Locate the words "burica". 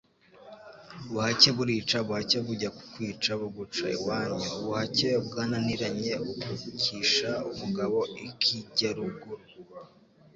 1.57-1.95